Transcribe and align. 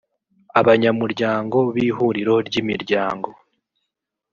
abanyamuryango 0.59 1.57
b’ihuriro 1.73 2.35
ry’imiryango 2.47 3.29